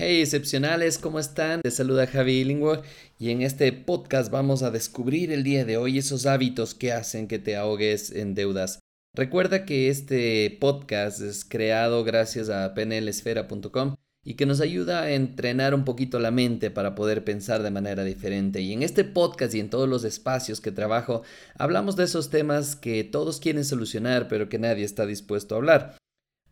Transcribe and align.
Hey 0.00 0.20
excepcionales, 0.20 0.96
¿cómo 0.96 1.18
están? 1.18 1.60
Te 1.60 1.72
saluda 1.72 2.06
Javi 2.06 2.34
Illingworth 2.34 2.84
y 3.18 3.32
en 3.32 3.42
este 3.42 3.72
podcast 3.72 4.30
vamos 4.30 4.62
a 4.62 4.70
descubrir 4.70 5.32
el 5.32 5.42
día 5.42 5.64
de 5.64 5.76
hoy 5.76 5.98
esos 5.98 6.24
hábitos 6.24 6.72
que 6.72 6.92
hacen 6.92 7.26
que 7.26 7.40
te 7.40 7.56
ahogues 7.56 8.12
en 8.12 8.36
deudas. 8.36 8.78
Recuerda 9.12 9.64
que 9.64 9.88
este 9.88 10.56
podcast 10.60 11.20
es 11.20 11.44
creado 11.44 12.04
gracias 12.04 12.48
a 12.48 12.74
pnlesfera.com 12.74 13.96
y 14.24 14.34
que 14.34 14.46
nos 14.46 14.60
ayuda 14.60 15.02
a 15.02 15.10
entrenar 15.10 15.74
un 15.74 15.84
poquito 15.84 16.20
la 16.20 16.30
mente 16.30 16.70
para 16.70 16.94
poder 16.94 17.24
pensar 17.24 17.64
de 17.64 17.72
manera 17.72 18.04
diferente. 18.04 18.60
Y 18.60 18.72
en 18.72 18.84
este 18.84 19.02
podcast 19.02 19.52
y 19.56 19.58
en 19.58 19.68
todos 19.68 19.88
los 19.88 20.04
espacios 20.04 20.60
que 20.60 20.70
trabajo, 20.70 21.22
hablamos 21.56 21.96
de 21.96 22.04
esos 22.04 22.30
temas 22.30 22.76
que 22.76 23.02
todos 23.02 23.40
quieren 23.40 23.64
solucionar 23.64 24.28
pero 24.28 24.48
que 24.48 24.60
nadie 24.60 24.84
está 24.84 25.06
dispuesto 25.06 25.56
a 25.56 25.58
hablar. 25.58 25.98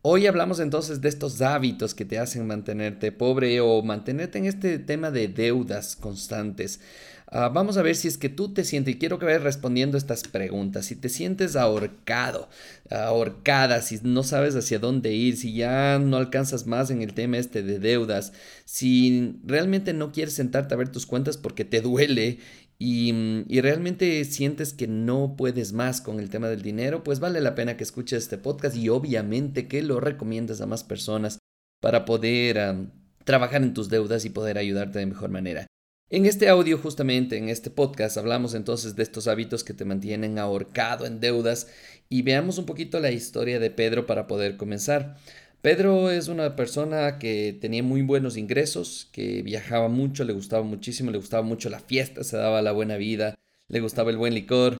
Hoy 0.08 0.28
hablamos 0.28 0.60
entonces 0.60 1.00
de 1.00 1.08
estos 1.08 1.42
hábitos 1.42 1.92
que 1.92 2.04
te 2.04 2.20
hacen 2.20 2.46
mantenerte 2.46 3.10
pobre 3.10 3.60
o 3.60 3.82
mantenerte 3.82 4.38
en 4.38 4.44
este 4.44 4.78
tema 4.78 5.10
de 5.10 5.26
deudas 5.26 5.96
constantes. 5.96 6.78
Ah, 7.26 7.48
vamos 7.48 7.76
a 7.76 7.82
ver 7.82 7.96
si 7.96 8.06
es 8.06 8.16
que 8.16 8.28
tú 8.28 8.54
te 8.54 8.62
sientes, 8.62 8.94
y 8.94 8.98
quiero 8.98 9.18
que 9.18 9.24
vayas 9.24 9.42
respondiendo 9.42 9.98
estas 9.98 10.22
preguntas, 10.22 10.86
si 10.86 10.94
te 10.94 11.08
sientes 11.08 11.56
ahorcado, 11.56 12.48
ahorcada, 12.88 13.82
si 13.82 13.98
no 14.04 14.22
sabes 14.22 14.54
hacia 14.54 14.78
dónde 14.78 15.12
ir, 15.12 15.36
si 15.36 15.54
ya 15.54 15.98
no 15.98 16.18
alcanzas 16.18 16.68
más 16.68 16.90
en 16.90 17.02
el 17.02 17.12
tema 17.12 17.38
este 17.38 17.64
de 17.64 17.80
deudas, 17.80 18.32
si 18.64 19.40
realmente 19.44 19.92
no 19.92 20.12
quieres 20.12 20.34
sentarte 20.34 20.74
a 20.74 20.76
ver 20.76 20.88
tus 20.88 21.04
cuentas 21.04 21.36
porque 21.36 21.64
te 21.64 21.80
duele 21.80 22.38
y, 22.78 23.44
y, 23.48 23.60
realmente 23.60 24.24
sientes 24.24 24.72
que 24.72 24.86
no 24.86 25.34
puedes 25.36 25.72
más 25.72 26.00
con 26.00 26.20
el 26.20 26.30
tema 26.30 26.48
del 26.48 26.62
dinero, 26.62 27.02
pues 27.02 27.20
vale 27.20 27.40
la 27.40 27.54
pena 27.54 27.76
que 27.76 27.84
escuches 27.84 28.24
este 28.24 28.38
podcast 28.38 28.76
y 28.76 28.88
obviamente 28.88 29.66
que 29.66 29.82
lo 29.82 30.00
recomiendas 30.00 30.60
a 30.60 30.66
más 30.66 30.84
personas 30.84 31.38
para 31.80 32.04
poder 32.04 32.88
trabajar 33.24 33.62
en 33.62 33.74
tus 33.74 33.88
deudas 33.88 34.24
y 34.24 34.30
poder 34.30 34.58
ayudarte 34.58 34.98
de 34.98 35.06
mejor 35.06 35.30
manera. 35.30 35.66
En 36.08 36.24
este 36.24 36.48
audio, 36.48 36.78
justamente 36.78 37.36
en 37.36 37.48
este 37.48 37.68
podcast, 37.68 38.16
hablamos 38.16 38.54
entonces 38.54 38.94
de 38.94 39.02
estos 39.02 39.26
hábitos 39.26 39.64
que 39.64 39.74
te 39.74 39.84
mantienen 39.84 40.38
ahorcado 40.38 41.04
en 41.04 41.18
deudas 41.18 41.66
y 42.08 42.22
veamos 42.22 42.58
un 42.58 42.66
poquito 42.66 43.00
la 43.00 43.10
historia 43.10 43.58
de 43.58 43.70
Pedro 43.70 44.06
para 44.06 44.28
poder 44.28 44.56
comenzar. 44.56 45.16
Pedro 45.66 46.12
es 46.12 46.28
una 46.28 46.54
persona 46.54 47.18
que 47.18 47.58
tenía 47.60 47.82
muy 47.82 48.02
buenos 48.02 48.36
ingresos, 48.36 49.08
que 49.10 49.42
viajaba 49.42 49.88
mucho, 49.88 50.22
le 50.22 50.32
gustaba 50.32 50.62
muchísimo, 50.62 51.10
le 51.10 51.18
gustaba 51.18 51.42
mucho 51.42 51.68
la 51.70 51.80
fiesta, 51.80 52.22
se 52.22 52.36
daba 52.36 52.62
la 52.62 52.70
buena 52.70 52.96
vida, 52.96 53.34
le 53.66 53.80
gustaba 53.80 54.12
el 54.12 54.16
buen 54.16 54.32
licor, 54.32 54.76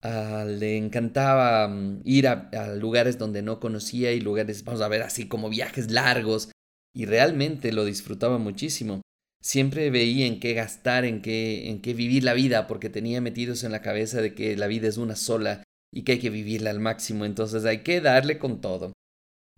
ah, 0.00 0.46
le 0.48 0.78
encantaba 0.78 1.68
mm, 1.68 2.00
ir 2.06 2.26
a, 2.26 2.48
a 2.54 2.74
lugares 2.74 3.18
donde 3.18 3.42
no 3.42 3.60
conocía 3.60 4.12
y 4.12 4.20
lugares, 4.22 4.64
vamos 4.64 4.80
a 4.80 4.88
ver, 4.88 5.02
así 5.02 5.28
como 5.28 5.50
viajes 5.50 5.90
largos, 5.90 6.50
y 6.94 7.04
realmente 7.04 7.70
lo 7.70 7.84
disfrutaba 7.84 8.38
muchísimo 8.38 9.02
siempre 9.42 9.90
veía 9.90 10.24
en 10.24 10.40
qué 10.40 10.54
gastar, 10.54 11.04
en 11.04 11.20
qué, 11.20 11.68
en 11.68 11.82
qué 11.82 11.92
vivir 11.92 12.24
la 12.24 12.32
vida, 12.32 12.66
porque 12.66 12.88
tenía 12.88 13.20
metidos 13.20 13.62
en 13.62 13.72
la 13.72 13.82
cabeza 13.82 14.22
de 14.22 14.34
que 14.34 14.56
la 14.56 14.68
vida 14.68 14.88
es 14.88 14.96
una 14.96 15.16
sola 15.16 15.64
y 15.92 16.04
que 16.04 16.12
hay 16.12 16.18
que 16.18 16.30
vivirla 16.30 16.70
al 16.70 16.80
máximo, 16.80 17.26
entonces 17.26 17.66
hay 17.66 17.82
que 17.82 18.00
darle 18.00 18.38
con 18.38 18.62
todo. 18.62 18.94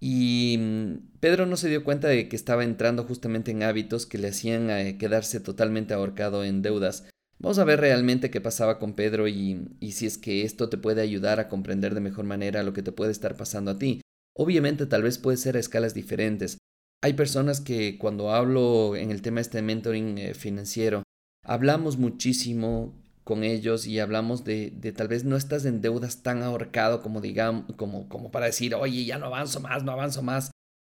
Y 0.03 0.57
mm, 0.59 1.19
Pedro 1.21 1.47
no 1.47 1.57
se 1.57 1.69
dio 1.69 1.85
cuenta 1.85 2.09
de 2.09 2.29
que 2.29 2.35
estaba 2.35 2.65
entrando 2.65 3.05
justamente 3.05 3.53
en 3.53 3.63
hábitos 3.63 4.05
que 4.05 4.19
le 4.19 4.29
hacían 4.29 4.69
eh, 4.71 4.99
quedarse 4.99 5.39
totalmente 5.39 5.95
ahorcado 5.95 6.43
en 6.43 6.61
deudas. 6.61 7.09
Vamos 7.39 7.59
a 7.59 7.65
ver 7.65 7.79
realmente 7.81 8.31
qué 8.31 8.41
pasaba 8.41 8.81
con 8.81 8.95
Pedro 8.95 9.29
y, 9.29 9.69
y 9.79 9.93
si 9.93 10.07
es 10.07 10.19
que 10.19 10.43
esto 10.43 10.69
te 10.69 10.79
puede 10.79 11.03
ayudar 11.03 11.39
a 11.39 11.49
comprender 11.49 11.95
de 11.95 12.01
mejor 12.01 12.25
manera 12.25 12.65
lo 12.65 12.73
que 12.73 12.83
te 12.83 12.91
puede 12.91 13.13
estar 13.13 13.37
pasando 13.37 13.71
a 13.71 13.79
ti. 13.79 14.01
Obviamente 14.37 14.87
tal 14.87 15.03
vez 15.03 15.19
puede 15.19 15.37
ser 15.37 15.57
a 15.57 15.61
escalas 15.61 15.95
diferentes, 15.95 16.59
hay 17.05 17.15
personas 17.15 17.61
que 17.61 17.99
cuando 17.99 18.31
hablo 18.31 18.95
en 18.95 19.11
el 19.11 19.23
tema 19.23 19.41
este 19.41 19.59
de 19.59 19.63
mentoring 19.63 20.19
eh, 20.19 20.35
financiero, 20.35 21.03
hablamos 21.45 21.99
muchísimo 21.99 23.02
con 23.25 23.45
ellos 23.45 23.87
y 23.87 24.01
hablamos 24.01 24.45
de, 24.45 24.73
de, 24.75 24.93
tal 24.93 25.09
vez 25.09 25.25
no 25.25 25.37
estás 25.37 25.65
en 25.65 25.81
deudas 25.81 26.23
tan 26.23 26.43
ahorcado 26.43 27.03
como 27.03 27.21
digamos, 27.21 27.75
como, 27.77 28.09
como 28.09 28.31
para 28.31 28.47
decir, 28.47 28.75
oye, 28.75 29.05
ya 29.05 29.19
no 29.19 29.27
avanzo 29.27 29.61
más, 29.61 29.85
no 29.85 29.93
avanzo 29.93 30.23
más. 30.23 30.51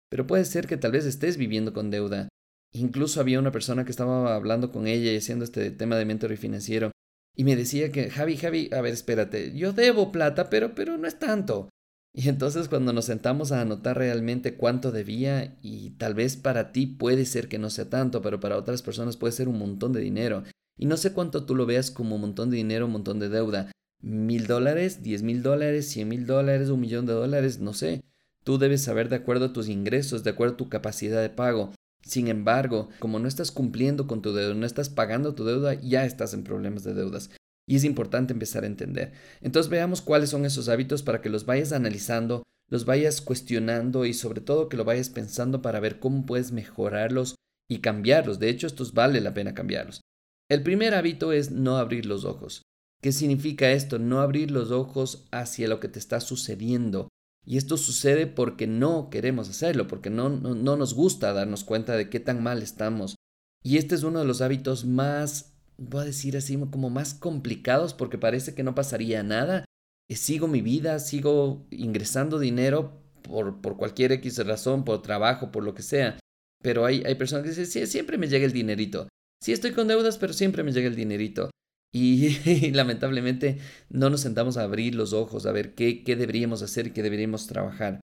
Pero 0.09 0.27
puede 0.27 0.45
ser 0.45 0.67
que 0.67 0.77
tal 0.77 0.91
vez 0.91 1.05
estés 1.05 1.37
viviendo 1.37 1.73
con 1.73 1.91
deuda. 1.91 2.29
Incluso 2.73 3.19
había 3.19 3.39
una 3.39 3.51
persona 3.51 3.85
que 3.85 3.91
estaba 3.91 4.35
hablando 4.35 4.71
con 4.71 4.87
ella 4.87 5.11
y 5.11 5.17
haciendo 5.17 5.45
este 5.45 5.71
tema 5.71 5.95
de 5.97 6.05
mentoring 6.05 6.37
financiero 6.37 6.91
y 7.39 7.45
me 7.45 7.55
decía 7.55 7.89
que, 7.89 8.09
Javi, 8.09 8.35
Javi, 8.35 8.69
a 8.73 8.81
ver, 8.81 8.91
espérate, 8.91 9.55
yo 9.55 9.71
debo 9.71 10.11
plata, 10.11 10.49
pero, 10.49 10.75
pero 10.75 10.97
no 10.97 11.07
es 11.07 11.19
tanto. 11.19 11.69
Y 12.13 12.27
entonces 12.27 12.67
cuando 12.67 12.91
nos 12.91 13.05
sentamos 13.05 13.53
a 13.53 13.61
anotar 13.61 13.97
realmente 13.97 14.55
cuánto 14.55 14.91
debía, 14.91 15.57
y 15.61 15.91
tal 15.91 16.15
vez 16.15 16.35
para 16.35 16.73
ti 16.73 16.85
puede 16.85 17.23
ser 17.23 17.47
que 17.47 17.57
no 17.57 17.69
sea 17.69 17.89
tanto, 17.89 18.21
pero 18.21 18.41
para 18.41 18.57
otras 18.57 18.81
personas 18.81 19.15
puede 19.15 19.31
ser 19.31 19.47
un 19.47 19.57
montón 19.57 19.93
de 19.93 20.01
dinero. 20.01 20.43
Y 20.79 20.85
no 20.85 20.95
sé 20.95 21.11
cuánto 21.11 21.45
tú 21.45 21.55
lo 21.55 21.65
veas 21.65 21.91
como 21.91 22.15
un 22.15 22.21
montón 22.21 22.49
de 22.49 22.57
dinero, 22.57 22.85
un 22.85 22.93
montón 22.93 23.19
de 23.19 23.27
deuda. 23.27 23.69
Mil 24.01 24.47
dólares, 24.47 25.03
diez 25.03 25.23
mil 25.23 25.43
dólares, 25.43 25.89
cien 25.89 26.07
mil 26.07 26.25
dólares, 26.25 26.69
un 26.69 26.79
millón 26.79 27.05
de 27.05 27.11
dólares, 27.11 27.59
no 27.59 27.73
sé. 27.73 28.01
Tú 28.45 28.57
debes 28.57 28.81
saber 28.81 29.09
de 29.09 29.17
acuerdo 29.17 29.47
a 29.47 29.53
tus 29.53 29.67
ingresos, 29.67 30.23
de 30.23 30.29
acuerdo 30.29 30.53
a 30.53 30.57
tu 30.57 30.69
capacidad 30.69 31.21
de 31.21 31.29
pago. 31.29 31.73
Sin 32.01 32.29
embargo, 32.29 32.87
como 32.99 33.19
no 33.19 33.27
estás 33.27 33.51
cumpliendo 33.51 34.07
con 34.07 34.21
tu 34.21 34.31
deuda, 34.31 34.53
no 34.53 34.65
estás 34.65 34.87
pagando 34.89 35.35
tu 35.35 35.43
deuda, 35.43 35.73
ya 35.73 36.05
estás 36.05 36.33
en 36.33 36.45
problemas 36.45 36.85
de 36.85 36.93
deudas. 36.93 37.29
Y 37.67 37.75
es 37.75 37.83
importante 37.83 38.31
empezar 38.31 38.63
a 38.63 38.67
entender. 38.67 39.11
Entonces 39.41 39.69
veamos 39.69 40.01
cuáles 40.01 40.29
son 40.29 40.45
esos 40.45 40.69
hábitos 40.69 41.03
para 41.03 41.21
que 41.21 41.29
los 41.29 41.45
vayas 41.45 41.73
analizando, 41.73 42.43
los 42.69 42.85
vayas 42.85 43.19
cuestionando 43.19 44.05
y 44.05 44.13
sobre 44.13 44.39
todo 44.39 44.69
que 44.69 44.77
lo 44.77 44.85
vayas 44.85 45.09
pensando 45.09 45.61
para 45.61 45.81
ver 45.81 45.99
cómo 45.99 46.25
puedes 46.25 46.53
mejorarlos 46.53 47.35
y 47.67 47.79
cambiarlos. 47.79 48.39
De 48.39 48.47
hecho, 48.47 48.65
estos 48.65 48.93
vale 48.93 49.19
la 49.19 49.33
pena 49.33 49.53
cambiarlos. 49.53 49.99
El 50.49 50.63
primer 50.63 50.93
hábito 50.95 51.31
es 51.31 51.51
no 51.51 51.77
abrir 51.77 52.05
los 52.05 52.25
ojos. 52.25 52.63
¿Qué 53.01 53.11
significa 53.11 53.71
esto? 53.71 53.99
No 53.99 54.19
abrir 54.19 54.51
los 54.51 54.71
ojos 54.71 55.27
hacia 55.31 55.67
lo 55.67 55.79
que 55.79 55.87
te 55.87 55.99
está 55.99 56.19
sucediendo. 56.19 57.07
Y 57.45 57.57
esto 57.57 57.77
sucede 57.77 58.27
porque 58.27 58.67
no 58.67 59.09
queremos 59.09 59.49
hacerlo, 59.49 59.87
porque 59.87 60.09
no, 60.09 60.29
no, 60.29 60.55
no 60.55 60.75
nos 60.75 60.93
gusta 60.93 61.31
darnos 61.33 61.63
cuenta 61.63 61.95
de 61.95 62.09
qué 62.09 62.19
tan 62.19 62.43
mal 62.43 62.61
estamos. 62.61 63.15
Y 63.63 63.77
este 63.77 63.95
es 63.95 64.03
uno 64.03 64.19
de 64.19 64.25
los 64.25 64.41
hábitos 64.41 64.85
más 64.85 65.53
voy 65.79 66.01
a 66.01 66.05
decir 66.05 66.35
así, 66.37 66.57
como 66.69 66.89
más 66.89 67.13
complicados 67.13 67.93
porque 67.93 68.17
parece 68.17 68.53
que 68.53 68.63
no 68.63 68.75
pasaría 68.75 69.23
nada. 69.23 69.65
Eh, 70.07 70.15
sigo 70.15 70.47
mi 70.47 70.61
vida, 70.61 70.99
sigo 70.99 71.65
ingresando 71.71 72.39
dinero 72.39 73.01
por, 73.21 73.61
por 73.61 73.77
cualquier 73.77 74.11
X 74.13 74.45
razón, 74.45 74.83
por 74.83 75.01
trabajo, 75.01 75.51
por 75.51 75.63
lo 75.63 75.73
que 75.73 75.83
sea. 75.83 76.19
Pero 76.61 76.85
hay, 76.85 77.03
hay 77.05 77.15
personas 77.15 77.43
que 77.43 77.49
dicen, 77.49 77.65
sí, 77.65 77.87
siempre 77.87 78.17
me 78.17 78.27
llega 78.27 78.45
el 78.45 78.51
dinerito. 78.51 79.07
Sí 79.41 79.53
estoy 79.53 79.71
con 79.71 79.87
deudas, 79.87 80.17
pero 80.17 80.33
siempre 80.33 80.63
me 80.63 80.71
llega 80.71 80.87
el 80.87 80.95
dinerito. 80.95 81.49
Y, 81.91 82.71
lamentablemente 82.71 83.57
no 83.89 84.09
nos 84.09 84.21
sentamos 84.21 84.57
a 84.57 84.63
abrir 84.63 84.95
los 84.95 85.13
ojos, 85.13 85.45
a 85.45 85.51
ver 85.51 85.73
qué, 85.75 86.03
qué 86.03 86.15
deberíamos 86.15 86.61
hacer 86.61 86.87
y 86.87 86.91
qué 86.91 87.03
deberíamos 87.03 87.47
trabajar. 87.47 87.99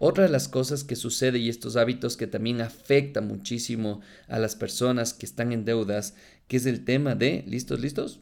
Otra 0.00 0.24
de 0.24 0.30
las 0.30 0.46
cosas 0.46 0.84
que 0.84 0.94
sucede 0.94 1.38
y 1.38 1.48
estos 1.48 1.74
hábitos 1.76 2.16
que 2.16 2.28
también 2.28 2.60
afectan 2.60 3.26
muchísimo 3.26 4.00
a 4.28 4.38
las 4.38 4.54
personas 4.54 5.12
que 5.12 5.26
están 5.26 5.52
en 5.52 5.64
deudas, 5.64 6.14
que 6.46 6.56
es 6.56 6.66
el 6.66 6.84
tema 6.84 7.16
de, 7.16 7.42
¿listos, 7.48 7.80
listos? 7.80 8.20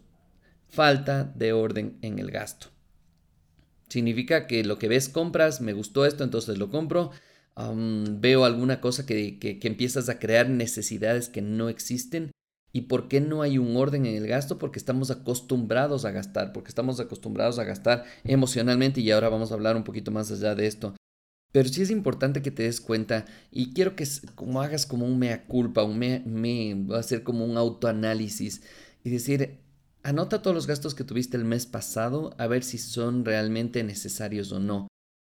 Falta 0.68 1.24
de 1.24 1.52
orden 1.52 1.98
en 2.00 2.18
el 2.18 2.30
gasto. 2.30 2.68
Significa 3.90 4.46
que 4.46 4.64
lo 4.64 4.78
que 4.78 4.88
ves 4.88 5.10
compras, 5.10 5.60
me 5.60 5.74
gustó 5.74 6.06
esto, 6.06 6.24
entonces 6.24 6.56
lo 6.56 6.70
compro. 6.70 7.10
veo 7.54 8.44
alguna 8.46 8.80
cosa 8.80 9.04
que, 9.04 9.38
que 9.38 9.60
empiezas 9.62 10.08
a 10.08 10.18
crear 10.18 10.48
necesidades 10.48 11.28
que 11.28 11.42
no 11.42 11.68
existen. 11.68 12.30
¿Y 12.76 12.82
por 12.82 13.08
qué 13.08 13.22
no 13.22 13.40
hay 13.40 13.56
un 13.56 13.74
orden 13.74 14.04
en 14.04 14.16
el 14.16 14.26
gasto? 14.26 14.58
Porque 14.58 14.78
estamos 14.78 15.10
acostumbrados 15.10 16.04
a 16.04 16.10
gastar, 16.10 16.52
porque 16.52 16.68
estamos 16.68 17.00
acostumbrados 17.00 17.58
a 17.58 17.64
gastar 17.64 18.04
emocionalmente 18.22 19.00
y 19.00 19.10
ahora 19.10 19.30
vamos 19.30 19.50
a 19.50 19.54
hablar 19.54 19.76
un 19.76 19.82
poquito 19.82 20.10
más 20.10 20.30
allá 20.30 20.54
de 20.54 20.66
esto. 20.66 20.94
Pero 21.52 21.70
sí 21.70 21.80
es 21.80 21.90
importante 21.90 22.42
que 22.42 22.50
te 22.50 22.64
des 22.64 22.82
cuenta 22.82 23.24
y 23.50 23.72
quiero 23.72 23.96
que 23.96 24.06
como 24.34 24.60
hagas 24.60 24.84
como 24.84 25.06
un 25.06 25.18
mea 25.18 25.46
culpa, 25.46 25.84
un 25.84 25.98
me, 25.98 26.22
me, 26.26 26.74
va 26.74 27.00
a 27.00 27.24
como 27.24 27.46
un 27.46 27.56
autoanálisis 27.56 28.60
y 29.02 29.08
decir, 29.08 29.58
anota 30.02 30.42
todos 30.42 30.54
los 30.54 30.66
gastos 30.66 30.94
que 30.94 31.04
tuviste 31.04 31.38
el 31.38 31.46
mes 31.46 31.64
pasado 31.64 32.34
a 32.36 32.46
ver 32.46 32.62
si 32.62 32.76
son 32.76 33.24
realmente 33.24 33.84
necesarios 33.84 34.52
o 34.52 34.60
no. 34.60 34.86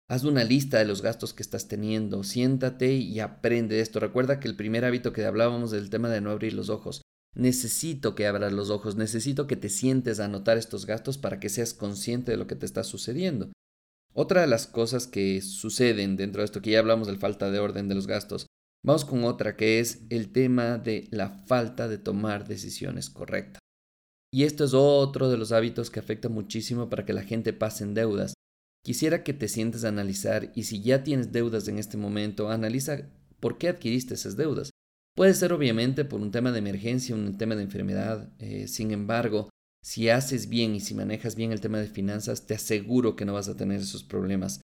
Haz 0.08 0.22
una 0.22 0.44
lista 0.44 0.78
de 0.78 0.84
los 0.84 1.02
gastos 1.02 1.34
que 1.34 1.42
estás 1.42 1.66
teniendo, 1.66 2.22
siéntate 2.22 2.92
y 2.92 3.18
aprende 3.18 3.80
esto. 3.80 3.98
Recuerda 3.98 4.38
que 4.38 4.46
el 4.46 4.54
primer 4.54 4.84
hábito 4.84 5.12
que 5.12 5.24
hablábamos 5.24 5.72
del 5.72 5.90
tema 5.90 6.08
de 6.08 6.20
no 6.20 6.30
abrir 6.30 6.52
los 6.52 6.68
ojos. 6.68 7.02
Necesito 7.34 8.14
que 8.14 8.26
abras 8.26 8.52
los 8.52 8.70
ojos, 8.70 8.96
necesito 8.96 9.46
que 9.46 9.56
te 9.56 9.70
sientes 9.70 10.20
a 10.20 10.26
anotar 10.26 10.58
estos 10.58 10.84
gastos 10.84 11.16
para 11.16 11.40
que 11.40 11.48
seas 11.48 11.72
consciente 11.72 12.32
de 12.32 12.36
lo 12.36 12.46
que 12.46 12.56
te 12.56 12.66
está 12.66 12.84
sucediendo. 12.84 13.50
Otra 14.14 14.42
de 14.42 14.46
las 14.46 14.66
cosas 14.66 15.06
que 15.06 15.40
suceden 15.40 16.16
dentro 16.16 16.42
de 16.42 16.44
esto, 16.44 16.60
que 16.60 16.72
ya 16.72 16.78
hablamos 16.78 17.06
del 17.06 17.16
falta 17.16 17.50
de 17.50 17.58
orden 17.58 17.88
de 17.88 17.94
los 17.94 18.06
gastos, 18.06 18.46
vamos 18.84 19.06
con 19.06 19.24
otra 19.24 19.56
que 19.56 19.80
es 19.80 20.02
el 20.10 20.30
tema 20.32 20.76
de 20.76 21.08
la 21.10 21.30
falta 21.30 21.88
de 21.88 21.96
tomar 21.96 22.46
decisiones 22.46 23.08
correctas. 23.08 23.60
Y 24.30 24.44
esto 24.44 24.64
es 24.64 24.74
otro 24.74 25.30
de 25.30 25.38
los 25.38 25.52
hábitos 25.52 25.90
que 25.90 26.00
afecta 26.00 26.28
muchísimo 26.28 26.90
para 26.90 27.06
que 27.06 27.12
la 27.14 27.22
gente 27.22 27.54
pase 27.54 27.84
en 27.84 27.94
deudas. 27.94 28.34
Quisiera 28.84 29.24
que 29.24 29.32
te 29.32 29.48
sientes 29.48 29.84
a 29.84 29.88
analizar 29.88 30.52
y 30.54 30.64
si 30.64 30.82
ya 30.82 31.04
tienes 31.04 31.32
deudas 31.32 31.68
en 31.68 31.78
este 31.78 31.96
momento, 31.96 32.50
analiza 32.50 33.08
por 33.40 33.56
qué 33.56 33.68
adquiriste 33.68 34.14
esas 34.14 34.36
deudas. 34.36 34.71
Puede 35.14 35.34
ser 35.34 35.52
obviamente 35.52 36.04
por 36.04 36.20
un 36.20 36.30
tema 36.30 36.52
de 36.52 36.58
emergencia, 36.58 37.14
un 37.14 37.36
tema 37.36 37.54
de 37.54 37.62
enfermedad. 37.62 38.32
Eh, 38.38 38.66
sin 38.66 38.92
embargo, 38.92 39.50
si 39.82 40.08
haces 40.08 40.48
bien 40.48 40.74
y 40.74 40.80
si 40.80 40.94
manejas 40.94 41.34
bien 41.34 41.52
el 41.52 41.60
tema 41.60 41.78
de 41.78 41.88
finanzas, 41.88 42.46
te 42.46 42.54
aseguro 42.54 43.14
que 43.14 43.24
no 43.24 43.34
vas 43.34 43.48
a 43.48 43.56
tener 43.56 43.80
esos 43.80 44.04
problemas. 44.04 44.60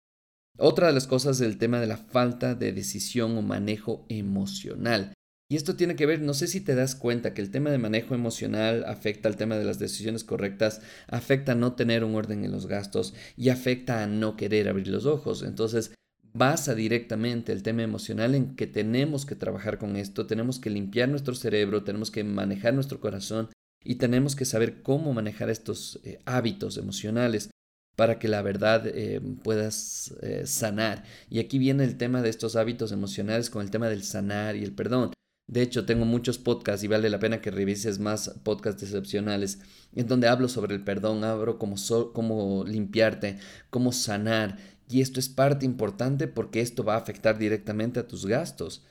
Otra 0.59 0.89
de 0.89 0.93
las 0.93 1.07
cosas 1.07 1.41
es 1.41 1.47
el 1.47 1.59
tema 1.59 1.81
de 1.81 1.87
la 1.87 1.97
falta 1.97 2.55
de 2.55 2.73
decisión 2.73 3.37
o 3.37 3.43
manejo 3.43 4.05
emocional. 4.09 5.13
Y 5.51 5.57
esto 5.57 5.77
tiene 5.77 5.97
que 5.97 6.07
ver, 6.07 6.23
no 6.23 6.33
sé 6.33 6.47
si 6.47 6.63
te 6.63 6.75
das 6.75 6.95
cuenta 6.95 7.35
que 7.35 7.43
el 7.43 7.51
tema 7.51 7.71
de 7.71 7.79
manejo 7.79 8.15
emocional 8.15 8.85
afecta 8.87 9.29
al 9.29 9.37
tema 9.37 9.59
de 9.59 9.67
las 9.67 9.79
decisiones 9.79 10.25
correctas, 10.25 10.81
afecta 11.09 11.53
a 11.53 11.57
no 11.57 11.75
tener 11.75 12.05
un 12.05 12.15
orden 12.15 12.45
en 12.45 12.53
los 12.53 12.67
gastos 12.67 13.13
y 13.37 13.51
afecta 13.51 14.03
a 14.03 14.07
no 14.07 14.37
querer 14.37 14.69
abrir 14.69 14.89
los 14.89 15.05
ojos. 15.05 15.43
Entonces, 15.43 15.93
basa 16.33 16.75
directamente 16.75 17.53
el 17.53 17.63
tema 17.63 17.83
emocional 17.83 18.35
en 18.35 18.57
que 18.57 18.67
tenemos 18.67 19.27
que 19.27 19.35
trabajar 19.35 19.79
con 19.79 19.97
esto, 19.97 20.27
tenemos 20.27 20.59
que 20.59 20.71
limpiar 20.71 21.09
nuestro 21.09 21.35
cerebro, 21.35 21.85
tenemos 21.85 22.11
que 22.11 22.25
manejar 22.25 22.75
nuestro 22.75 23.01
corazón 23.01 23.49
y 23.85 23.97
tenemos 23.97 24.37
que 24.37 24.45
saber 24.45 24.83
cómo 24.83 25.13
manejar 25.13 25.51
estos 25.51 26.01
eh, 26.05 26.21
hábitos 26.25 26.77
emocionales 26.77 27.51
para 27.97 28.19
que 28.19 28.29
la 28.29 28.43
verdad 28.43 28.87
eh, 28.87 29.21
puedas 29.43 30.15
eh, 30.23 30.47
sanar. 30.47 31.05
Y 31.29 31.41
aquí 31.41 31.59
viene 31.59 31.85
el 31.85 31.99
tema 31.99 32.23
de 32.23 32.31
estos 32.31 32.57
hábitos 32.57 32.93
emocionales 32.93 33.51
con 33.51 33.63
el 33.63 33.71
tema 33.71 33.89
del 33.89 34.03
sanar 34.03 34.57
y 34.57 34.65
el 34.65 34.73
perdón. 34.73 35.13
De 35.49 35.61
hecho, 35.61 35.85
tengo 35.85 36.07
muchos 36.07 36.39
podcasts 36.39 36.85
y 36.85 36.89
vale 36.89 37.11
la 37.11 37.19
pena 37.19 37.41
que 37.41 37.51
revises 37.51 37.99
más 37.99 38.31
podcasts 38.43 38.83
excepcionales 38.83 39.59
en 39.95 40.07
donde 40.07 40.29
hablo 40.29 40.49
sobre 40.49 40.75
el 40.75 40.83
perdón, 40.83 41.25
hablo 41.25 41.59
cómo, 41.59 41.77
cómo 42.15 42.65
limpiarte, 42.65 43.39
cómo 43.69 43.93
sanar. 43.93 44.57
Y 44.93 45.01
esto 45.01 45.21
es 45.21 45.31
parte 45.31 45.65
importante 45.65 46.29
porque 46.29 46.61
esto 46.61 46.85
va 46.85 46.97
a 46.97 46.99
afectar 46.99 47.39
directamente 47.39 47.99
a 47.99 48.07
tus 48.07 48.27
gastos. 48.27 48.85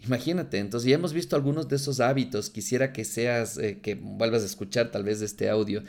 Imagínate, 0.00 0.58
entonces 0.58 0.90
ya 0.90 0.96
hemos 0.96 1.12
visto 1.12 1.36
algunos 1.36 1.68
de 1.68 1.76
esos 1.76 2.00
hábitos. 2.00 2.50
Quisiera 2.50 2.92
que 2.92 3.04
seas, 3.04 3.56
eh, 3.56 3.78
que 3.80 3.94
vuelvas 3.94 4.42
a 4.42 4.46
escuchar 4.46 4.90
tal 4.90 5.04
vez 5.04 5.22
este 5.22 5.48
audio 5.48 5.84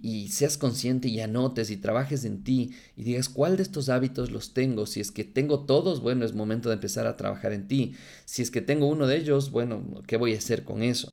y 0.00 0.28
seas 0.28 0.56
consciente 0.56 1.08
y 1.08 1.20
anotes 1.20 1.70
y 1.70 1.76
trabajes 1.76 2.24
en 2.24 2.44
ti 2.44 2.74
y 2.96 3.02
digas 3.04 3.28
cuál 3.28 3.58
de 3.58 3.62
estos 3.64 3.90
hábitos 3.90 4.30
los 4.30 4.54
tengo. 4.54 4.86
Si 4.86 5.00
es 5.00 5.10
que 5.10 5.24
tengo 5.24 5.66
todos, 5.66 6.00
bueno, 6.00 6.24
es 6.24 6.32
momento 6.32 6.70
de 6.70 6.76
empezar 6.76 7.06
a 7.06 7.18
trabajar 7.18 7.52
en 7.52 7.68
ti. 7.68 7.94
Si 8.24 8.40
es 8.40 8.50
que 8.50 8.62
tengo 8.62 8.86
uno 8.86 9.06
de 9.06 9.18
ellos, 9.18 9.50
bueno, 9.50 10.00
¿qué 10.06 10.16
voy 10.16 10.34
a 10.34 10.38
hacer 10.38 10.64
con 10.64 10.82
eso? 10.82 11.10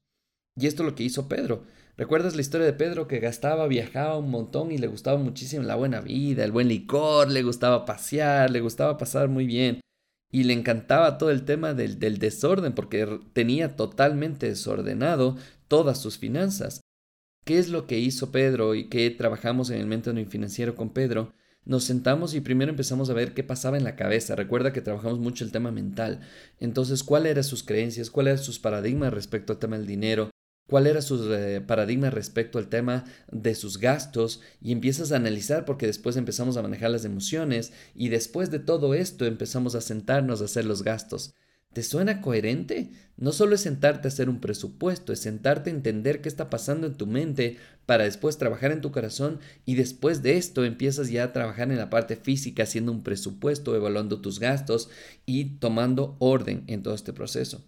Y 0.56 0.68
esto 0.68 0.84
es 0.84 0.90
lo 0.90 0.96
que 0.96 1.04
hizo 1.04 1.28
Pedro. 1.28 1.66
¿Recuerdas 2.00 2.34
la 2.34 2.42
historia 2.42 2.66
de 2.66 2.72
Pedro 2.72 3.10
que 3.10 3.20
gastaba, 3.20 3.68
viajaba 3.68 4.18
un 4.18 4.32
montón 4.32 4.72
y 4.72 4.78
le 4.78 4.88
gustaba 4.88 5.18
muchísimo 5.18 5.64
la 5.64 5.76
buena 5.76 6.00
vida, 6.00 6.46
el 6.46 6.54
buen 6.54 6.70
licor, 6.70 7.30
le 7.30 7.44
gustaba 7.44 7.84
pasear, 7.84 8.52
le 8.52 8.62
gustaba 8.62 8.98
pasar 8.98 9.28
muy 9.28 9.46
bien? 9.46 9.82
Y 10.32 10.44
le 10.44 10.54
encantaba 10.54 11.18
todo 11.18 11.30
el 11.30 11.44
tema 11.44 11.74
del, 11.74 12.00
del 12.00 12.18
desorden 12.18 12.72
porque 12.72 13.20
tenía 13.34 13.76
totalmente 13.76 14.48
desordenado 14.48 15.36
todas 15.68 16.00
sus 16.00 16.18
finanzas. 16.18 16.80
¿Qué 17.44 17.60
es 17.60 17.68
lo 17.68 17.86
que 17.86 18.00
hizo 18.00 18.32
Pedro 18.32 18.76
y 18.76 18.88
qué 18.88 19.10
trabajamos 19.10 19.70
en 19.70 19.82
el 19.82 19.88
mentoring 19.88 20.30
financiero 20.30 20.76
con 20.76 20.94
Pedro? 20.94 21.34
Nos 21.66 21.84
sentamos 21.84 22.34
y 22.34 22.40
primero 22.40 22.72
empezamos 22.72 23.10
a 23.10 23.14
ver 23.14 23.34
qué 23.34 23.44
pasaba 23.44 23.76
en 23.76 23.84
la 23.84 23.98
cabeza. 23.98 24.38
Recuerda 24.38 24.72
que 24.72 24.80
trabajamos 24.80 25.20
mucho 25.20 25.44
el 25.44 25.52
tema 25.52 25.74
mental. 25.74 26.22
Entonces, 26.62 27.04
¿cuáles 27.04 27.32
eran 27.32 27.44
sus 27.44 27.62
creencias? 27.62 28.10
¿Cuáles 28.10 28.36
eran 28.36 28.46
sus 28.46 28.58
paradigmas 28.58 29.14
respecto 29.14 29.52
al 29.52 29.60
tema 29.60 29.78
del 29.78 29.86
dinero? 29.86 30.30
¿Cuál 30.70 30.86
era 30.86 31.02
su 31.02 31.34
eh, 31.34 31.62
paradigma 31.62 32.12
respecto 32.12 32.60
al 32.60 32.68
tema 32.68 33.06
de 33.32 33.56
sus 33.56 33.80
gastos? 33.80 34.42
Y 34.62 34.72
empiezas 34.72 35.12
a 35.12 35.16
analizar 35.16 35.66
porque 35.66 35.88
después 35.88 36.16
empezamos 36.16 36.58
a 36.58 36.62
manejar 36.62 36.92
las 36.92 37.06
emociones 37.06 37.74
y 37.96 38.10
después 38.10 38.52
de 38.52 38.60
todo 38.60 38.94
esto 38.94 39.26
empezamos 39.26 39.74
a 39.74 39.82
sentarnos 39.82 40.42
a 40.42 40.46
hacer 40.46 40.66
los 40.66 40.84
gastos. 40.84 41.34
¿Te 41.74 41.82
suena 41.82 42.22
coherente? 42.22 42.92
No 43.18 43.32
solo 43.32 43.56
es 43.56 43.62
sentarte 43.62 44.08
a 44.08 44.10
hacer 44.10 44.30
un 44.30 44.42
presupuesto, 44.42 45.12
es 45.12 45.20
sentarte 45.20 45.72
a 45.72 45.74
entender 45.74 46.22
qué 46.22 46.30
está 46.30 46.52
pasando 46.52 46.86
en 46.86 46.94
tu 46.94 47.08
mente 47.08 47.58
para 47.88 48.04
después 48.04 48.38
trabajar 48.38 48.72
en 48.72 48.82
tu 48.82 48.92
corazón 48.92 49.40
y 49.66 49.74
después 49.74 50.22
de 50.22 50.38
esto 50.38 50.66
empiezas 50.66 51.10
ya 51.10 51.24
a 51.24 51.34
trabajar 51.34 51.72
en 51.72 51.80
la 51.80 51.90
parte 51.90 52.16
física 52.16 52.62
haciendo 52.62 52.92
un 52.92 53.02
presupuesto, 53.02 53.76
evaluando 53.76 54.22
tus 54.22 54.40
gastos 54.40 54.92
y 55.26 55.58
tomando 55.58 56.16
orden 56.20 56.64
en 56.68 56.84
todo 56.84 56.94
este 56.94 57.12
proceso. 57.12 57.66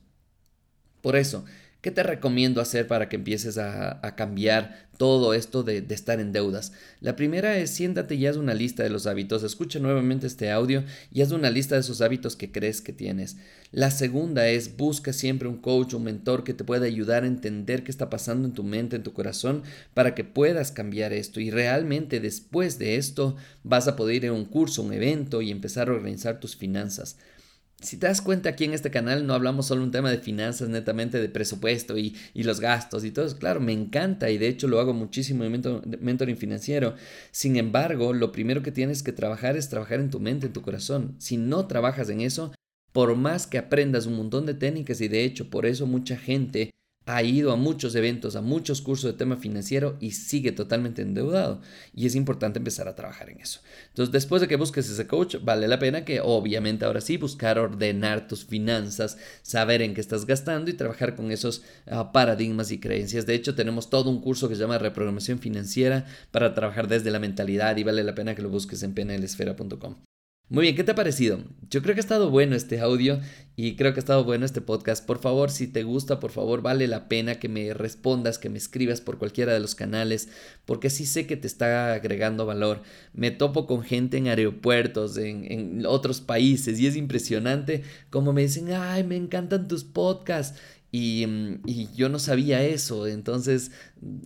Por 1.02 1.16
eso, 1.16 1.46
¿Qué 1.82 1.90
te 1.90 2.04
recomiendo 2.04 2.62
hacer 2.62 2.86
para 2.86 3.10
que 3.10 3.16
empieces 3.16 3.58
a, 3.58 4.00
cambiar 4.16 4.88
todo 4.98 5.34
esto 5.34 5.64
de, 5.64 5.82
de, 5.82 5.96
estar 5.96 6.20
en 6.20 6.32
deudas? 6.32 6.74
La 7.00 7.16
primera 7.16 7.58
es 7.58 7.72
siéntate 7.72 8.14
y 8.14 8.28
haz 8.28 8.38
una 8.38 8.54
lista 8.54 8.84
de 8.84 8.92
los 8.92 9.08
hábitos. 9.08 9.42
Escucha 9.42 9.80
nuevamente 9.80 10.28
este 10.28 10.52
audio 10.52 10.84
y 11.12 11.24
haz 11.24 11.32
una 11.32 11.50
lista 11.50 11.74
de 11.74 11.82
esos 11.82 12.02
hábitos 12.02 12.36
que 12.36 12.52
crees 12.52 12.82
que 12.82 12.94
tienes. 12.94 13.38
La 13.72 13.90
segunda 13.90 14.48
es 14.48 14.78
busca 14.78 15.12
siempre 15.12 15.48
un 15.48 15.58
coach, 15.58 15.96
un 15.96 16.04
mentor 16.04 16.44
que 16.44 16.54
te 16.54 16.64
pueda 16.64 16.86
ayudar 16.86 17.24
a 17.24 17.28
entender 17.28 17.84
qué 17.84 17.90
está 17.90 18.12
pasando 18.12 18.48
en 18.48 18.54
tu 18.54 18.64
mente, 18.64 18.96
en 18.96 19.04
tu 19.04 19.14
corazón, 19.14 19.64
para 19.96 20.14
que 20.14 20.24
puedas 20.24 20.72
cambiar 20.72 21.14
esto. 21.14 21.40
Y 21.40 21.50
realmente 21.50 22.20
después 22.20 22.78
de 22.78 22.98
esto 22.98 23.38
vas 23.64 23.88
a 23.88 23.96
poder 23.96 24.18
ir 24.18 24.28
a 24.28 24.34
un 24.34 24.46
curso, 24.46 24.84
un 24.84 24.94
evento 24.94 25.42
y 25.42 25.50
empezar 25.50 25.90
a 25.90 25.94
organizar 25.94 26.40
tus 26.40 26.56
finanzas. 26.56 27.18
Si 27.82 27.98
te 27.98 28.08
das 28.08 28.22
cuenta, 28.22 28.50
aquí 28.50 28.66
en 28.66 28.74
este 28.74 28.92
canal 28.92 29.26
no 29.26 29.34
hablamos 29.34 29.66
solo 29.66 29.82
un 29.84 29.92
tema 29.92 30.12
de 30.12 30.20
finanzas, 30.20 30.70
netamente 30.70 31.20
de 31.20 31.30
presupuesto 31.30 31.98
y, 31.98 32.16
los 32.36 32.60
gastos 32.60 33.04
y 33.04 33.12
todo 33.12 33.26
eso. 33.26 33.38
Claro, 33.38 33.60
me 33.60 33.74
encanta 33.74 34.30
y 34.30 34.38
de 34.38 34.48
hecho 34.48 34.68
lo 34.68 34.80
hago 34.80 34.94
muchísimo 34.94 35.44
en 35.44 35.82
mentoring 36.00 36.38
financiero. 36.38 36.96
Sin 37.32 37.56
embargo, 37.56 38.14
lo 38.14 38.32
primero 38.32 38.62
que 38.62 38.72
tienes 38.72 39.02
que 39.02 39.14
trabajar 39.14 39.58
es 39.58 39.70
trabajar 39.70 40.00
en 40.00 40.12
tu 40.12 40.20
mente, 40.20 40.48
en 40.48 40.54
tu 40.54 40.62
corazón. 40.62 41.16
Si 41.18 41.38
no 41.38 41.66
trabajas 41.66 42.10
en 42.10 42.22
eso, 42.22 42.54
por 42.92 43.16
más 43.16 43.48
que 43.48 43.58
aprendas 43.58 44.06
un 44.06 44.16
montón 44.16 44.46
de 44.46 44.54
técnicas 44.54 45.02
y 45.02 45.08
de 45.08 45.24
hecho 45.24 45.50
por 45.50 45.66
eso 45.66 45.88
mucha 45.88 46.18
gente 46.18 46.72
ha 47.14 47.24
ido 47.24 47.52
a 47.52 47.58
muchos 47.58 47.94
eventos, 47.96 48.38
a 48.38 48.42
muchos 48.42 48.82
cursos 48.82 49.12
de 49.12 49.18
tema 49.18 49.36
financiero 49.36 49.98
y 50.00 50.12
sigue 50.12 50.54
totalmente 50.54 51.02
endeudado. 51.02 51.62
Y 51.94 52.06
es 52.06 52.16
importante 52.16 52.60
empezar 52.60 52.88
a 52.88 52.96
trabajar 52.96 53.30
en 53.30 53.42
eso. 53.42 53.60
Entonces, 53.90 54.14
después 54.14 54.42
de 54.42 54.48
que 54.48 54.56
busques 54.56 54.90
ese 54.90 55.08
coach, 55.08 55.36
vale 55.44 55.68
la 55.68 55.78
pena 55.78 56.06
que 56.06 56.22
obviamente 56.22 56.86
ahora 56.86 57.02
sí 57.02 57.18
buscar 57.18 57.60
ordenar 57.60 58.30
tus 58.30 58.46
finanzas, 58.46 59.18
saber 59.42 59.82
en 59.82 59.94
qué 59.94 60.00
estás 60.00 60.26
gastando 60.26 60.72
y 60.72 60.76
trabajar 60.76 61.16
con 61.16 61.32
esos 61.32 61.64
ah, 61.88 62.14
paradigmas 62.14 62.72
y 62.72 62.80
creencias. 62.80 63.26
De 63.26 63.36
hecho, 63.36 63.56
tenemos 63.56 63.90
todo 63.90 64.10
un 64.10 64.22
curso 64.22 64.48
que 64.48 64.56
se 64.56 64.62
llama 64.62 64.78
Reprogramación 64.78 65.40
Financiera 65.40 66.06
para 66.32 66.54
trabajar 66.54 66.88
desde 66.88 67.12
la 67.12 67.20
mentalidad 67.20 67.76
y 67.76 67.84
vale 67.84 68.06
la 68.06 68.16
pena 68.16 68.36
que 68.36 68.42
lo 68.42 68.50
busques 68.50 68.84
en 68.84 68.94
pnlesfera.com. 68.94 69.96
Muy 70.52 70.64
bien, 70.64 70.76
¿qué 70.76 70.84
te 70.84 70.92
ha 70.92 70.96
parecido? 70.96 71.40
Yo 71.70 71.82
creo 71.82 71.96
que 71.96 72.02
ha 72.02 72.04
estado 72.04 72.30
bueno 72.30 72.58
este 72.58 72.82
audio 72.82 73.22
y 73.56 73.76
creo 73.76 73.94
que 73.94 74.00
ha 74.00 74.04
estado 74.04 74.24
bueno 74.24 74.46
este 74.46 74.62
podcast. 74.62 75.06
Por 75.06 75.20
favor, 75.20 75.52
si 75.52 75.68
te 75.68 75.84
gusta, 75.84 76.20
por 76.20 76.32
favor, 76.32 76.62
vale 76.62 76.88
la 76.88 77.08
pena 77.08 77.36
que 77.36 77.50
me 77.50 77.74
respondas, 77.74 78.40
que 78.40 78.50
me 78.50 78.58
escribas 78.58 79.02
por 79.02 79.18
cualquiera 79.18 79.54
de 79.54 79.60
los 79.60 79.76
canales, 79.76 80.30
porque 80.66 80.90
sí 80.90 81.06
sé 81.06 81.28
que 81.28 81.38
te 81.38 81.48
está 81.48 81.94
agregando 81.94 82.46
valor. 82.46 82.82
Me 83.14 83.32
topo 83.32 83.68
con 83.68 83.84
gente 83.84 84.18
en 84.18 84.28
aeropuertos, 84.28 85.18
en, 85.18 85.52
en 85.52 85.86
otros 85.86 86.22
países 86.22 86.80
y 86.80 86.88
es 86.88 86.96
impresionante 86.96 87.84
como 88.10 88.34
me 88.34 88.44
dicen, 88.44 88.72
ay, 88.74 89.04
me 89.04 89.16
encantan 89.16 89.68
tus 89.68 89.84
podcasts. 89.84 90.60
Mm, 90.94 91.62
y, 91.66 91.88
yo 91.96 92.10
no 92.10 92.20
sabía 92.20 92.64
eso, 92.64 93.08
entonces 93.08 93.72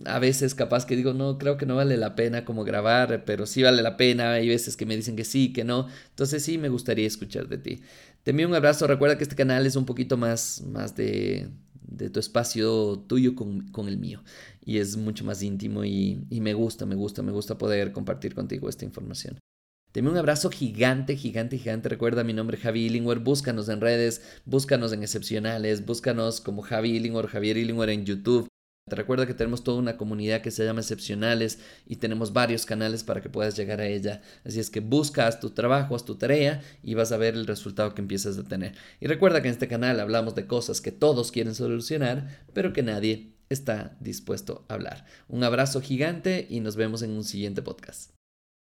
a 0.04 0.18
veces 0.18 0.54
capaz 0.54 0.84
que 0.84 0.96
digo, 0.96 1.14
no, 1.14 1.38
creo 1.38 1.56
que 1.56 1.66
no 1.66 1.76
vale 1.76 1.96
la 1.96 2.16
pena 2.16 2.44
como 2.44 2.64
grabar, 2.64 3.24
pero 3.24 3.46
sí 3.46 3.62
vale 3.62 3.82
la 3.82 3.96
pena, 3.96 4.32
hay 4.32 4.48
veces 4.48 4.76
que 4.76 4.84
me 4.84 4.96
dicen 4.96 5.14
que 5.14 5.24
sí, 5.24 5.52
que 5.52 5.62
no, 5.64 5.86
entonces 6.10 6.42
sí 6.42 6.58
me 6.58 6.68
gustaría 6.68 7.06
escuchar 7.06 7.48
de 7.48 7.58
ti. 7.58 7.82
Te 8.26 8.44
un 8.44 8.54
abrazo, 8.56 8.88
recuerda 8.88 9.16
que 9.16 9.22
este 9.22 9.36
canal 9.36 9.66
es 9.66 9.76
un 9.76 9.86
poquito 9.86 10.16
más, 10.16 10.60
más 10.62 10.96
de, 10.96 11.48
de 11.80 12.10
tu 12.10 12.18
espacio 12.18 12.98
tuyo 13.06 13.36
con, 13.36 13.68
con, 13.68 13.86
el 13.86 13.98
mío 13.98 14.24
y 14.64 14.78
es 14.78 14.96
mucho 14.96 15.24
más 15.24 15.44
íntimo 15.44 15.84
y, 15.84 16.26
y 16.28 16.40
me 16.40 16.52
gusta, 16.52 16.86
me 16.86 16.96
gusta, 16.96 17.22
me 17.22 17.30
gusta 17.30 17.56
poder 17.56 17.92
compartir 17.92 18.34
contigo 18.34 18.68
esta 18.68 18.84
información. 18.84 19.38
Deme 19.94 20.10
un 20.10 20.16
abrazo 20.16 20.50
gigante, 20.50 21.14
gigante, 21.14 21.56
gigante. 21.56 21.88
Recuerda 21.88 22.24
mi 22.24 22.32
nombre 22.32 22.56
Javi 22.56 22.86
Illingworth. 22.86 23.22
Búscanos 23.22 23.68
en 23.68 23.80
redes, 23.80 24.22
búscanos 24.44 24.92
en 24.92 25.04
excepcionales, 25.04 25.86
búscanos 25.86 26.40
como 26.40 26.62
Javi 26.62 26.96
Illingworth, 26.96 27.30
Javier 27.30 27.56
Illingworth 27.56 27.90
en 27.90 28.06
YouTube. 28.06 28.48
Te 28.88 28.94
recuerda 28.94 29.26
que 29.26 29.34
tenemos 29.34 29.64
toda 29.64 29.78
una 29.78 29.96
comunidad 29.96 30.42
que 30.42 30.52
se 30.52 30.64
llama 30.64 30.78
Excepcionales 30.78 31.58
y 31.88 31.96
tenemos 31.96 32.32
varios 32.32 32.64
canales 32.66 33.02
para 33.02 33.20
que 33.20 33.28
puedas 33.28 33.56
llegar 33.56 33.80
a 33.80 33.86
ella. 33.88 34.22
Así 34.44 34.60
es 34.60 34.70
que 34.70 34.78
buscas 34.78 35.40
tu 35.40 35.50
trabajo, 35.50 35.96
haz 35.96 36.04
tu 36.04 36.14
tarea 36.14 36.62
y 36.84 36.94
vas 36.94 37.10
a 37.10 37.16
ver 37.16 37.34
el 37.34 37.48
resultado 37.48 37.96
que 37.96 38.00
empiezas 38.00 38.38
a 38.38 38.44
tener. 38.44 38.76
Y 39.00 39.08
recuerda 39.08 39.42
que 39.42 39.48
en 39.48 39.54
este 39.54 39.66
canal 39.66 39.98
hablamos 39.98 40.36
de 40.36 40.46
cosas 40.46 40.80
que 40.80 40.92
todos 40.92 41.32
quieren 41.32 41.56
solucionar, 41.56 42.44
pero 42.52 42.72
que 42.72 42.84
nadie 42.84 43.32
está 43.48 43.96
dispuesto 43.98 44.64
a 44.68 44.74
hablar. 44.74 45.04
Un 45.26 45.42
abrazo 45.42 45.80
gigante 45.80 46.46
y 46.48 46.60
nos 46.60 46.76
vemos 46.76 47.02
en 47.02 47.10
un 47.10 47.24
siguiente 47.24 47.62
podcast. 47.62 48.15